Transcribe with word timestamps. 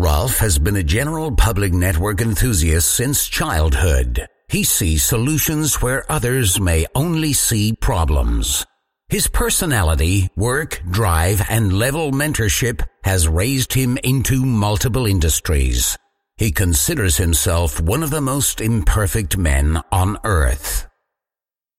Ralph 0.00 0.38
has 0.38 0.60
been 0.60 0.76
a 0.76 0.84
general 0.84 1.32
public 1.32 1.72
network 1.72 2.20
enthusiast 2.20 2.94
since 2.94 3.26
childhood. 3.26 4.28
He 4.48 4.62
sees 4.62 5.02
solutions 5.02 5.82
where 5.82 6.04
others 6.08 6.60
may 6.60 6.86
only 6.94 7.32
see 7.32 7.72
problems. 7.72 8.64
His 9.08 9.26
personality, 9.26 10.28
work, 10.36 10.80
drive, 10.88 11.44
and 11.50 11.72
level 11.72 12.12
mentorship 12.12 12.86
has 13.02 13.26
raised 13.26 13.72
him 13.72 13.98
into 14.04 14.46
multiple 14.46 15.04
industries. 15.04 15.98
He 16.36 16.52
considers 16.52 17.16
himself 17.16 17.80
one 17.80 18.04
of 18.04 18.10
the 18.10 18.20
most 18.20 18.60
imperfect 18.60 19.36
men 19.36 19.82
on 19.90 20.16
earth. 20.22 20.86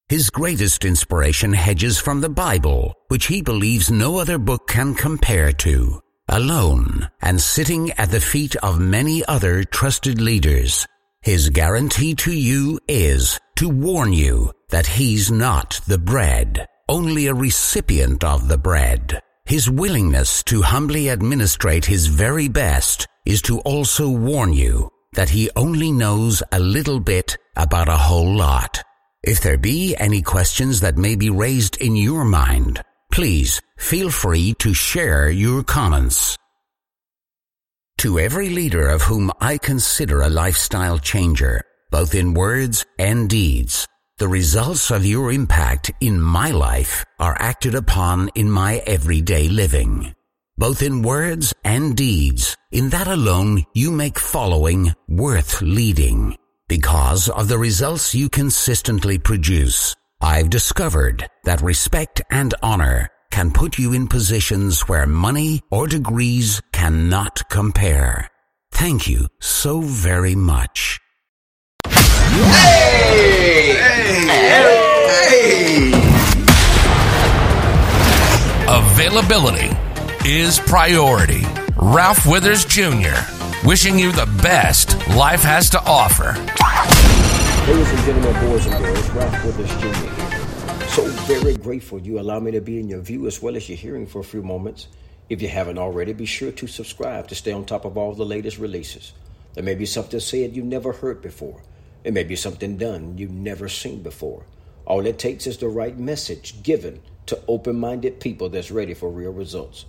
His 0.09 0.29
greatest 0.29 0.83
inspiration 0.83 1.53
hedges 1.53 1.97
from 1.97 2.19
the 2.19 2.27
Bible, 2.27 2.95
which 3.07 3.27
he 3.27 3.41
believes 3.41 3.89
no 3.89 4.17
other 4.17 4.37
book 4.37 4.67
can 4.67 4.93
compare 4.93 5.53
to 5.53 6.01
alone 6.29 7.09
and 7.21 7.41
sitting 7.41 7.91
at 7.93 8.11
the 8.11 8.21
feet 8.21 8.55
of 8.57 8.79
many 8.79 9.25
other 9.25 9.63
trusted 9.63 10.21
leaders. 10.21 10.87
His 11.21 11.49
guarantee 11.49 12.15
to 12.15 12.31
you 12.31 12.79
is 12.87 13.39
to 13.57 13.67
warn 13.67 14.13
you 14.13 14.51
that 14.69 14.87
he's 14.87 15.29
not 15.29 15.81
the 15.87 15.97
bread, 15.97 16.65
only 16.87 17.27
a 17.27 17.33
recipient 17.33 18.23
of 18.23 18.47
the 18.47 18.57
bread. 18.57 19.21
His 19.45 19.69
willingness 19.69 20.43
to 20.43 20.61
humbly 20.61 21.09
administrate 21.09 21.85
his 21.85 22.07
very 22.07 22.47
best 22.47 23.07
is 23.25 23.41
to 23.43 23.59
also 23.61 24.09
warn 24.09 24.53
you 24.53 24.89
that 25.13 25.29
he 25.29 25.49
only 25.55 25.91
knows 25.91 26.43
a 26.51 26.59
little 26.59 26.99
bit 26.99 27.35
about 27.55 27.89
a 27.89 27.97
whole 27.97 28.33
lot. 28.35 28.83
If 29.23 29.41
there 29.41 29.57
be 29.57 29.95
any 29.97 30.21
questions 30.21 30.79
that 30.79 30.97
may 30.97 31.15
be 31.15 31.29
raised 31.29 31.75
in 31.77 31.95
your 31.95 32.23
mind, 32.23 32.81
Please 33.11 33.61
feel 33.77 34.09
free 34.09 34.53
to 34.59 34.73
share 34.73 35.29
your 35.29 35.63
comments. 35.63 36.37
To 37.99 38.17
every 38.17 38.49
leader 38.49 38.87
of 38.87 39.01
whom 39.01 39.31
I 39.41 39.57
consider 39.57 40.21
a 40.21 40.29
lifestyle 40.29 40.99
changer, 40.99 41.61
both 41.91 42.15
in 42.15 42.33
words 42.33 42.85
and 42.97 43.29
deeds, 43.29 43.85
the 44.19 44.27
results 44.27 44.89
of 44.89 45.05
your 45.05 45.31
impact 45.31 45.91
in 45.99 46.21
my 46.21 46.51
life 46.51 47.03
are 47.19 47.35
acted 47.39 47.75
upon 47.75 48.29
in 48.35 48.49
my 48.49 48.77
everyday 48.85 49.49
living. 49.49 50.13
Both 50.57 50.81
in 50.81 51.01
words 51.01 51.53
and 51.63 51.95
deeds, 51.97 52.55
in 52.71 52.89
that 52.89 53.07
alone 53.07 53.63
you 53.73 53.91
make 53.91 54.19
following 54.19 54.93
worth 55.07 55.61
leading 55.61 56.37
because 56.69 57.27
of 57.27 57.47
the 57.47 57.57
results 57.57 58.13
you 58.13 58.29
consistently 58.29 59.17
produce 59.17 59.95
I've 60.21 60.49
discovered 60.49 61.29
that 61.45 61.61
respect 61.61 62.21
and 62.29 62.53
honor 62.61 63.09
can 63.31 63.51
put 63.51 63.77
you 63.77 63.93
in 63.93 64.09
positions 64.09 64.81
where 64.81 65.05
money 65.07 65.61
or 65.71 65.87
degrees 65.87 66.61
cannot 66.73 67.47
compare. 67.49 68.27
Thank 68.71 69.07
you 69.07 69.27
so 69.39 69.79
very 69.79 70.35
much. 70.35 70.99
Hey! 71.87 73.75
Hey! 74.27 74.71
hey! 75.19 75.93
Availability 78.67 79.69
is 80.25 80.59
priority. 80.59 81.45
Ralph 81.77 82.25
Withers 82.25 82.65
Jr. 82.65 83.15
Wishing 83.65 83.97
you 83.97 84.11
the 84.11 84.29
best 84.43 84.97
life 85.15 85.43
has 85.43 85.69
to 85.69 85.81
offer. 85.85 86.35
Ladies 87.69 87.91
and 87.91 87.99
gentlemen, 87.99 88.49
boys 88.49 88.65
and 88.65 88.83
girls, 88.83 89.09
Ralph 89.11 89.45
Withers 89.45 89.69
Jr. 89.79 90.85
So 90.87 91.05
very 91.27 91.53
grateful 91.53 92.01
you 92.01 92.19
allow 92.19 92.39
me 92.39 92.49
to 92.49 92.61
be 92.61 92.79
in 92.79 92.89
your 92.89 92.99
view 92.99 93.27
as 93.27 93.43
well 93.43 93.55
as 93.55 93.69
your 93.69 93.77
hearing 93.77 94.07
for 94.07 94.21
a 94.21 94.23
few 94.23 94.41
moments. 94.41 94.87
If 95.29 95.39
you 95.43 95.49
haven't 95.49 95.77
already, 95.77 96.13
be 96.13 96.25
sure 96.25 96.51
to 96.51 96.65
subscribe 96.65 97.27
to 97.27 97.35
stay 97.35 97.51
on 97.51 97.65
top 97.65 97.85
of 97.85 97.95
all 97.95 98.15
the 98.15 98.25
latest 98.25 98.57
releases. 98.57 99.13
There 99.53 99.63
may 99.63 99.75
be 99.75 99.85
something 99.85 100.19
said 100.19 100.55
you 100.55 100.63
never 100.63 100.93
heard 100.93 101.21
before. 101.21 101.61
It 102.03 102.11
may 102.11 102.23
be 102.23 102.35
something 102.35 102.77
done 102.77 103.19
you've 103.19 103.29
never 103.29 103.69
seen 103.69 104.01
before. 104.01 104.47
All 104.87 105.05
it 105.05 105.19
takes 105.19 105.45
is 105.45 105.59
the 105.59 105.69
right 105.69 105.95
message 105.95 106.63
given 106.63 107.03
to 107.27 107.39
open 107.47 107.79
minded 107.79 108.19
people 108.19 108.49
that's 108.49 108.71
ready 108.71 108.95
for 108.95 109.11
real 109.11 109.31
results. 109.31 109.85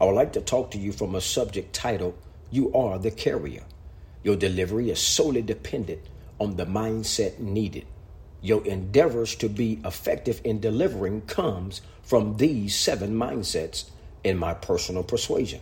I 0.00 0.04
would 0.04 0.16
like 0.16 0.32
to 0.32 0.40
talk 0.40 0.72
to 0.72 0.78
you 0.78 0.90
from 0.90 1.14
a 1.14 1.20
subject 1.20 1.72
titled, 1.72 2.18
You 2.50 2.72
Are 2.72 2.98
the 2.98 3.12
Carrier. 3.12 3.62
Your 4.24 4.34
delivery 4.34 4.90
is 4.90 4.98
solely 4.98 5.42
dependent 5.42 6.00
on 6.40 6.56
the 6.56 6.66
mindset 6.66 7.38
needed. 7.38 7.86
Your 8.42 8.64
endeavors 8.66 9.36
to 9.36 9.48
be 9.48 9.78
effective 9.84 10.40
in 10.42 10.60
delivering 10.60 11.20
comes 11.22 11.82
from 12.02 12.38
these 12.38 12.74
seven 12.74 13.14
mindsets 13.14 13.90
in 14.24 14.38
my 14.38 14.54
personal 14.54 15.04
persuasion. 15.04 15.60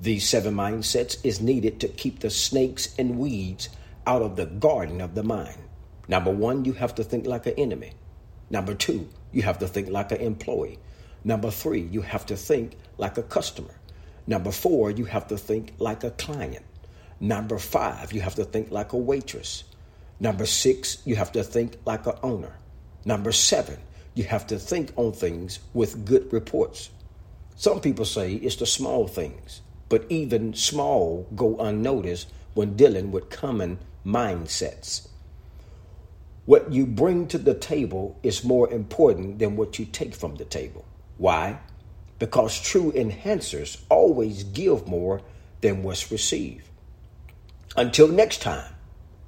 These 0.00 0.28
seven 0.28 0.54
mindsets 0.54 1.24
is 1.24 1.40
needed 1.40 1.78
to 1.80 1.88
keep 1.88 2.18
the 2.18 2.30
snakes 2.30 2.92
and 2.98 3.18
weeds 3.18 3.68
out 4.04 4.20
of 4.20 4.34
the 4.34 4.46
garden 4.46 5.00
of 5.00 5.14
the 5.14 5.22
mind. 5.22 5.58
Number 6.08 6.32
one, 6.32 6.64
you 6.64 6.72
have 6.72 6.96
to 6.96 7.04
think 7.04 7.24
like 7.24 7.46
an 7.46 7.54
enemy. 7.56 7.92
Number 8.50 8.74
two, 8.74 9.08
you 9.30 9.42
have 9.42 9.60
to 9.60 9.68
think 9.68 9.88
like 9.88 10.10
an 10.10 10.20
employee. 10.20 10.80
Number 11.22 11.52
three, 11.52 11.82
you 11.82 12.02
have 12.02 12.26
to 12.26 12.36
think 12.36 12.76
like 12.98 13.16
a 13.16 13.22
customer. 13.22 13.78
Number 14.26 14.50
four, 14.50 14.90
you 14.90 15.04
have 15.04 15.28
to 15.28 15.38
think 15.38 15.72
like 15.78 16.02
a 16.02 16.10
client. 16.10 16.64
Number 17.20 17.58
five, 17.58 18.12
you 18.12 18.20
have 18.20 18.34
to 18.34 18.44
think 18.44 18.72
like 18.72 18.92
a 18.92 18.96
waitress. 18.96 19.62
Number 20.22 20.46
six, 20.46 21.02
you 21.04 21.16
have 21.16 21.32
to 21.32 21.42
think 21.42 21.78
like 21.84 22.06
an 22.06 22.14
owner. 22.22 22.56
Number 23.04 23.32
seven, 23.32 23.78
you 24.14 24.22
have 24.22 24.46
to 24.46 24.56
think 24.56 24.92
on 24.94 25.10
things 25.10 25.58
with 25.74 26.04
good 26.04 26.32
reports. 26.32 26.90
Some 27.56 27.80
people 27.80 28.04
say 28.04 28.34
it's 28.34 28.54
the 28.54 28.64
small 28.64 29.08
things, 29.08 29.62
but 29.88 30.06
even 30.08 30.54
small 30.54 31.26
go 31.34 31.58
unnoticed 31.58 32.28
when 32.54 32.76
dealing 32.76 33.10
with 33.10 33.30
common 33.30 33.80
mindsets. 34.06 35.08
What 36.46 36.72
you 36.72 36.86
bring 36.86 37.26
to 37.26 37.38
the 37.38 37.54
table 37.54 38.16
is 38.22 38.44
more 38.44 38.72
important 38.72 39.40
than 39.40 39.56
what 39.56 39.80
you 39.80 39.86
take 39.86 40.14
from 40.14 40.36
the 40.36 40.44
table. 40.44 40.84
Why? 41.18 41.58
Because 42.20 42.60
true 42.60 42.92
enhancers 42.92 43.82
always 43.88 44.44
give 44.44 44.86
more 44.86 45.20
than 45.62 45.82
what's 45.82 46.12
received. 46.12 46.68
Until 47.76 48.06
next 48.06 48.40
time. 48.40 48.71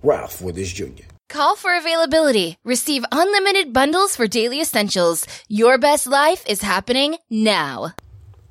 Ralph 0.05 0.43
Withers 0.43 0.71
Jr. 0.71 1.09
Call 1.31 1.57
for 1.57 1.75
availability. 1.75 2.59
Receive 2.63 3.07
unlimited 3.11 3.73
bundles 3.73 4.15
for 4.15 4.27
daily 4.27 4.61
essentials. 4.61 5.27
Your 5.49 5.79
best 5.79 6.07
life 6.07 6.45
is 6.47 6.61
happening 6.61 7.17
now. 7.31 7.95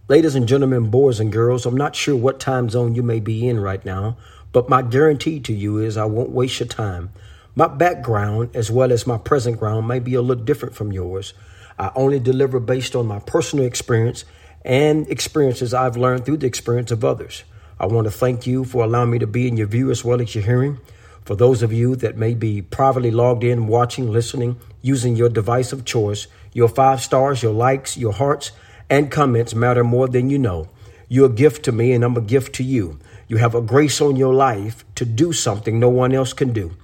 Ladies 0.08 0.34
and 0.34 0.48
gentlemen, 0.48 0.90
boys 0.90 1.20
and 1.20 1.32
girls, 1.32 1.68
I'm 1.68 1.78
not 1.78 1.96
sure 1.96 2.16
what 2.16 2.40
time 2.40 2.72
zone 2.72 2.96
you 2.96 3.04
may 3.04 3.20
be 3.20 3.48
in 3.48 3.60
right 3.60 3.86
now, 3.86 4.18
but 4.52 4.68
my 4.68 4.82
guarantee 4.82 5.40
to 5.42 5.54
you 5.54 5.78
is 5.78 5.96
I 5.96 6.06
won't 6.06 6.32
waste 6.32 6.60
your 6.60 6.68
time. 6.68 7.12
My 7.54 7.68
background, 7.68 8.56
as 8.56 8.72
well 8.72 8.92
as 8.92 9.06
my 9.06 9.20
present 9.20 9.60
ground, 9.60 9.88
may 9.88 10.00
be 10.00 10.16
a 10.16 10.24
little 10.24 10.44
different 10.44 10.74
from 10.74 10.92
yours. 10.92 11.36
I 11.78 11.92
only 11.94 12.20
deliver 12.20 12.60
based 12.60 12.96
on 12.96 13.06
my 13.06 13.20
personal 13.20 13.66
experience 13.66 14.26
and 14.66 15.08
experiences 15.08 15.72
I've 15.72 15.98
learned 15.98 16.26
through 16.26 16.38
the 16.38 16.48
experience 16.48 16.90
of 16.90 17.06
others. 17.06 17.44
I 17.80 17.86
want 17.86 18.06
to 18.06 18.12
thank 18.12 18.48
you 18.48 18.66
for 18.66 18.84
allowing 18.84 19.12
me 19.12 19.20
to 19.20 19.28
be 19.28 19.48
in 19.48 19.56
your 19.56 19.68
view 19.68 19.92
as 19.92 20.04
well 20.04 20.20
as 20.20 20.34
your 20.34 20.44
hearing. 20.44 20.80
For 21.26 21.36
those 21.36 21.62
of 21.64 21.72
you 21.72 21.96
that 21.98 22.18
may 22.18 22.34
be 22.34 22.62
privately 22.62 23.12
logged 23.12 23.44
in, 23.44 23.68
watching, 23.68 24.12
listening, 24.12 24.60
using 24.82 25.16
your 25.16 25.30
device 25.30 25.72
of 25.72 25.86
choice, 25.86 26.28
your 26.52 26.68
five 26.68 27.02
stars, 27.02 27.42
your 27.42 27.54
likes, 27.54 27.96
your 27.96 28.12
hearts, 28.12 28.52
and 28.90 29.10
comments 29.10 29.56
matter 29.56 29.84
more 29.84 30.08
than 30.08 30.30
you 30.30 30.38
know. 30.38 30.68
You're 31.08 31.28
a 31.28 31.34
gift 31.34 31.64
to 31.66 31.72
me, 31.72 31.94
and 31.94 32.04
I'm 32.04 32.18
a 32.18 32.22
gift 32.22 32.56
to 32.56 32.64
you. 32.64 33.00
You 33.28 33.38
have 33.38 33.56
a 33.56 33.62
grace 33.62 34.02
on 34.02 34.18
your 34.18 34.34
life 34.34 34.84
to 34.96 35.06
do 35.06 35.32
something 35.32 35.80
no 35.80 35.90
one 35.90 36.14
else 36.14 36.34
can 36.34 36.52
do. 36.52 36.76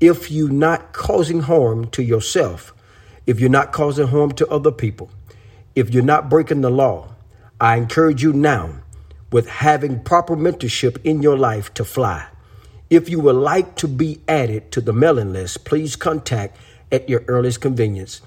If 0.00 0.30
you're 0.30 0.48
not 0.48 0.92
causing 0.92 1.40
harm 1.40 1.88
to 1.88 2.02
yourself, 2.02 2.72
if 3.26 3.40
you're 3.40 3.50
not 3.50 3.72
causing 3.72 4.06
harm 4.06 4.32
to 4.32 4.48
other 4.48 4.72
people, 4.72 5.10
if 5.74 5.90
you're 5.90 6.02
not 6.02 6.30
breaking 6.30 6.60
the 6.60 6.70
law, 6.70 7.14
I 7.60 7.76
encourage 7.76 8.22
you 8.22 8.32
now 8.32 8.76
with 9.32 9.48
having 9.48 10.02
proper 10.02 10.36
mentorship 10.36 10.98
in 11.04 11.22
your 11.22 11.36
life 11.36 11.74
to 11.74 11.84
fly. 11.84 12.26
If 12.90 13.08
you 13.08 13.20
would 13.20 13.36
like 13.36 13.76
to 13.76 13.86
be 13.86 14.20
added 14.26 14.72
to 14.72 14.80
the 14.80 14.92
mailing 14.92 15.32
list, 15.32 15.64
please 15.64 15.94
contact 15.94 16.56
at 16.90 17.08
your 17.08 17.22
earliest 17.28 17.60
convenience. 17.60 18.20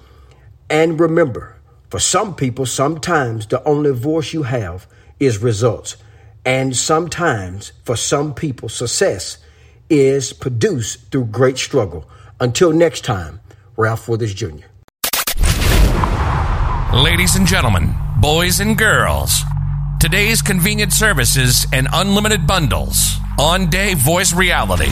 And 0.70 0.98
remember, 0.98 1.56
for 1.90 2.00
some 2.00 2.34
people, 2.34 2.64
sometimes 2.64 3.46
the 3.46 3.62
only 3.64 3.92
voice 3.92 4.32
you 4.32 4.44
have 4.44 4.86
is 5.20 5.36
results. 5.36 5.98
And 6.46 6.74
sometimes, 6.74 7.72
for 7.84 7.94
some 7.94 8.32
people, 8.32 8.70
success 8.70 9.36
is 9.90 10.32
produced 10.32 11.12
through 11.12 11.26
great 11.26 11.58
struggle. 11.58 12.08
Until 12.40 12.72
next 12.72 13.04
time, 13.04 13.40
Ralph 13.76 14.08
Withers 14.08 14.32
Jr. 14.32 14.64
Ladies 16.94 17.36
and 17.36 17.46
gentlemen, 17.46 17.94
boys 18.18 18.60
and 18.60 18.78
girls, 18.78 19.42
today's 20.04 20.42
convenient 20.42 20.92
services 20.92 21.66
and 21.72 21.88
unlimited 21.94 22.46
bundles 22.46 23.16
on 23.38 23.70
day 23.70 23.94
voice 23.94 24.34
reality. 24.34 24.90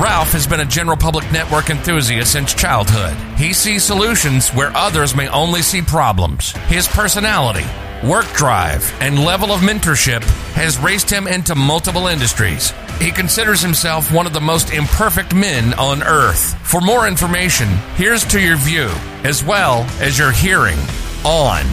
Ralph 0.00 0.32
has 0.32 0.46
been 0.46 0.60
a 0.60 0.64
general 0.64 0.96
public 0.96 1.30
network 1.30 1.68
enthusiast 1.68 2.32
since 2.32 2.54
childhood. 2.54 3.14
He 3.38 3.52
sees 3.52 3.84
solutions 3.84 4.48
where 4.48 4.74
others 4.74 5.14
may 5.14 5.28
only 5.28 5.60
see 5.60 5.82
problems. 5.82 6.52
His 6.66 6.88
personality, 6.88 7.66
work 8.02 8.24
drive, 8.32 8.90
and 9.02 9.22
level 9.22 9.52
of 9.52 9.60
mentorship 9.60 10.22
has 10.54 10.78
raced 10.78 11.10
him 11.10 11.26
into 11.26 11.54
multiple 11.54 12.06
industries. 12.06 12.72
He 13.02 13.10
considers 13.10 13.60
himself 13.60 14.10
one 14.10 14.26
of 14.26 14.32
the 14.32 14.40
most 14.40 14.72
imperfect 14.72 15.34
men 15.34 15.74
on 15.74 16.02
earth. 16.02 16.54
For 16.66 16.80
more 16.80 17.06
information, 17.06 17.68
here's 17.96 18.24
to 18.28 18.40
your 18.40 18.56
view, 18.56 18.88
as 19.24 19.44
well 19.44 19.82
as 20.00 20.18
your 20.18 20.32
hearing, 20.32 20.78
on 21.22 21.66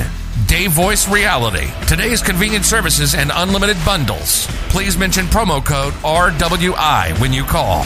Day 0.51 0.68
Voice 0.68 1.07
Reality. 1.07 1.71
Today's 1.88 2.21
convenient 2.21 2.65
services 2.65 3.15
and 3.15 3.31
unlimited 3.33 3.77
bundles. 3.86 4.48
Please 4.68 4.98
mention 4.98 5.27
promo 5.27 5.63
code 5.63 5.94
RWI 6.03 7.18
when 7.21 7.31
you 7.31 7.45
call. 7.45 7.86